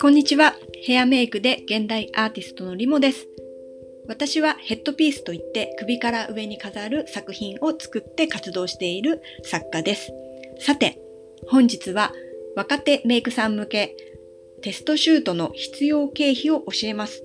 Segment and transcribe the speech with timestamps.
[0.00, 0.56] こんにちは。
[0.82, 3.28] ヘアメイクで現代アーティストのリモです。
[4.08, 10.12] 私はヘッドピースといって首から上に飾る作品を作って活動している作家です。
[10.58, 11.00] さて、
[11.48, 12.12] 本日は
[12.56, 13.96] 若手メイクさん向け
[14.62, 17.22] テストシュートの必要経費を教えます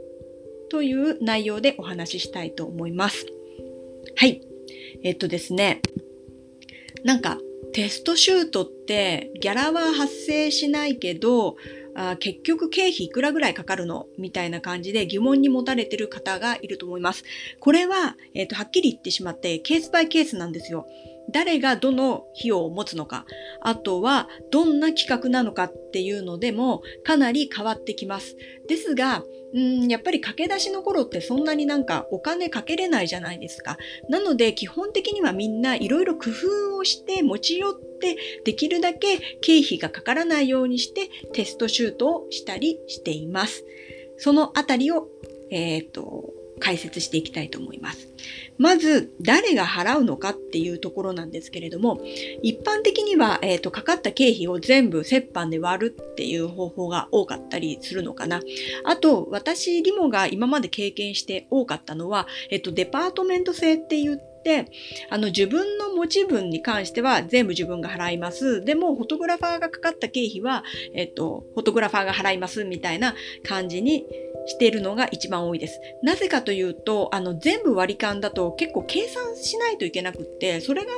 [0.69, 3.25] という内容でお話ししたいと思います。
[4.17, 4.41] はい。
[5.03, 5.81] えっとですね、
[7.03, 7.37] なんか
[7.73, 11.57] テストシュートってギャラは発生しないけど、
[11.95, 14.07] あ結局経費いくらぐらいかかるの？
[14.17, 17.23] みたいな感じで疑問に持たれてる方がいると思います。
[17.59, 20.87] これは、えっ、ー、と、はっきり言ってしまってケースバイケースなんですよ。
[21.29, 23.25] 誰がどの費用を持つのか、
[23.61, 28.35] あとはどんな企画なのかっていうのでもかなり変わってきます。
[28.67, 29.23] ですが、
[29.53, 33.77] うん、やっぱり駆け出しの頃ってそんなになんかお金かけれないじゃないですか。
[34.09, 43.63] なので基本的にはみんないろいろ工夫をして持ち寄ってできるだけ経費がかからないようにしてテストシュートをしたりしています。
[44.17, 45.07] そのあたりを、
[45.49, 48.12] えっ、ー、と、解説していきたいと思います。
[48.57, 52.01] まず、誰が払うのかっていうところなんですけれども、
[52.41, 58.41] 一般的には、えっ、ー、と、かかった経費を全部折半で割るっていう方法が多かったりするのかな。
[58.85, 64.67] あと、私、リモが今まで経験して多かったのは、えっ、ー、と、デパートメント制って言って、
[65.09, 68.63] あの、自分の持ち分に関しては全部自分が払います。
[68.63, 70.63] でも、フォトグラファーがかかった経費は、
[70.93, 74.05] えっと、フォトグラファーが払いますみたいな感じに
[74.45, 75.79] しているのが一番多いです。
[76.01, 80.91] なぜかというと、あの、全部割り勘だと結構計算しないといけなくって、それが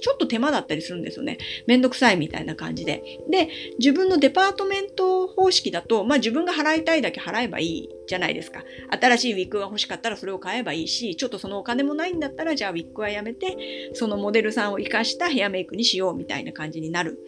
[0.00, 1.38] ちょっと手間だったりするんですよね。
[1.66, 3.02] めんどくさいみたいな感じで。
[3.28, 8.64] で、自分のデパートメント方式だと、まあ自分が払いたいだけ払えばいいじゃないですか。
[9.00, 17.18] 新しいウィッグが欲しかったらそれを買えばいいし、ちょっとそのお金もないんだったら、じゃあウィッグはやめて、そのモデルさんを活かしたヘアメイクにしようみたいな感じになる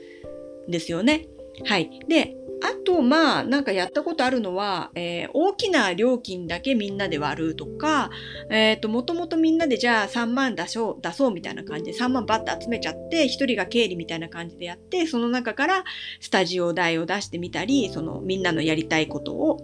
[0.68, 1.26] んですよね。
[1.66, 2.00] はい。
[2.08, 8.10] で、あと、まあ、なんかやったことあるのは、えー、大きな料金だけみんなで割るとか、
[8.50, 15.84] えっ、ー、と、もともとみんなでじゃあ3万出そう、出そうみたいな感じで3万バッて集めちゃって、1人が経理みたいな感じでやって、その中から
[16.20, 19.60] スタジオ代を出してみたり、そのみんなのやりたいことを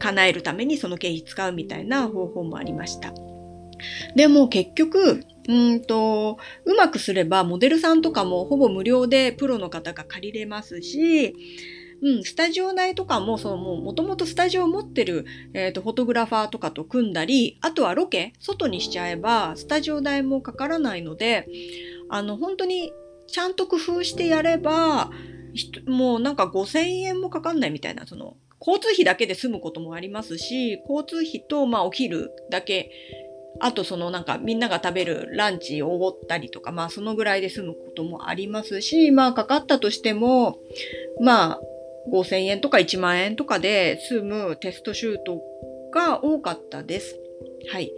[0.00, 3.12] 叶えるためにその経費使うみたいな方法もありました。
[4.16, 11.34] でも結局、うんと、うまくすればモデルさんとかもほぼ無料でプロの方が借りれますし、
[12.02, 21.48] うん、スタジオ内とかも、そのも、ともとスタジオを持ってる、えっ、ー、と、フォトグラファーとかと組んだり、あとはロケ、外にしちゃえば、スタジオ代もかからないので、
[22.08, 22.92] あの、本当に、
[23.26, 25.10] ちゃんと工夫してやれば、
[25.86, 32.90] もうなんか5000円もかかんないみたいな、その、交通費だけで済むこともありますし、交通費と、まあ、お昼だけ、
[33.60, 40.58] あとそのなんかみんなが食べるランチをおごったりとか、まあそのぐらいで済むこともありますし、まあかかったとしても、
[41.20, 41.60] まあ
[42.12, 45.42] 5000円とか1万円とかで済むテストシュート
[45.92, 47.18] が多かったです。
[47.70, 47.92] はい。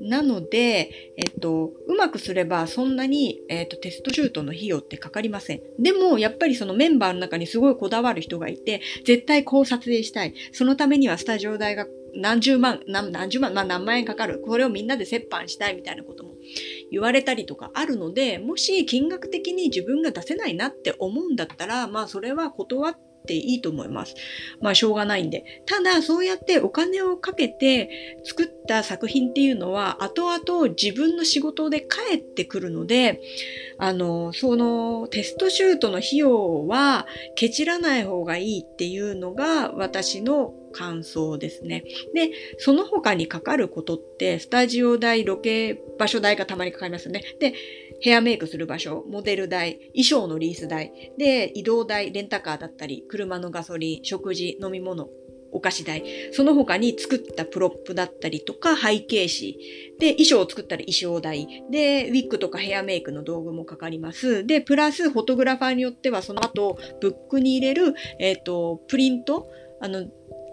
[0.00, 5.60] なので、えっと、うまくすればそんなに、えっと、テストシュートの費用ってかかりません。
[5.78, 10.34] でも、やっぱりそのメンバーの中にすごいこだわる人がいて、絶対こう撮影したい。
[10.52, 14.40] そのためにはスタジオ代が何十万、何何十万、まあ何万円かかる。
[14.40, 16.34] これをみんなで折半したいみたいなことも
[16.90, 24.14] 言われたりとかあるので、もし金額的に自分が出せないなって思うんだったら、まあそれは断ってっていいと思います。
[24.60, 25.44] まあしょうがないんで。
[25.66, 33.20] ただそうやってお金をかけて作った作品っていうのは後々自分の仕事で返ってくるので、
[33.78, 41.84] あの、そのテストシュートの費用はケチらない方がいいっていうのが私の感想ですね。
[42.14, 47.22] で、その他にかかることって、スタジオ代、ロケ場所代がたまにかかりますよね。
[47.38, 47.54] で、
[48.00, 55.08] ヘアメイクする場所、モデル代、衣装のリース代、で、移動代、レンタカーだったり、車のガソリン、食事、飲み物、
[55.52, 59.56] お菓子代、その他に作ったプロップだったりとか背景紙、
[59.98, 64.46] で、衣装を作ったら衣装代、で、ウィッグとかヘアメイクの道具もかかります。
[64.46, 69.50] で、プラスフォトグラファーによってはその後、ブックに入れる、えっ、ー、と、プリント、
[69.80, 70.06] あの、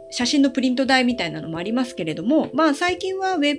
[0.09, 3.57] 写真のプリント代みたいなのもありますけれども、まあ最近はウェ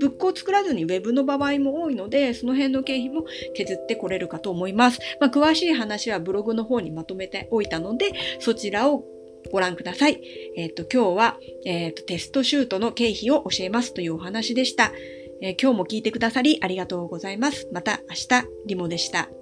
[0.00, 3.24] ブックを作らずにウェブの場合も多いので、その辺の経費も
[3.54, 4.98] 削ってこれるかと思います。
[5.20, 9.04] まあ、詳しい話はブログの方にまとめておいたので、そちらを
[9.52, 10.20] ご覧ください。
[10.56, 14.92] えっ、ー、と、今日は、えっ、ー、と、テストシュートの経費を教えますというお話でした。
[15.42, 17.68] えー、今日も聞いてくださりありがとうございます。
[17.72, 19.39] また明日、リモでした。